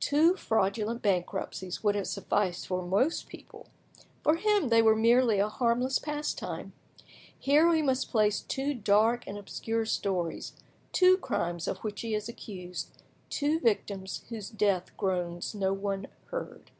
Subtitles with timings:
[0.00, 3.68] Two fraudulent bankruptcies would have sufficed for most people;
[4.24, 6.72] for him they were merely a harmless pastime.
[7.38, 10.54] Here we must place two dark and obscure stories,
[10.90, 12.90] two crimes of which he is accused,
[13.30, 16.72] two victims whose death groans no one heard.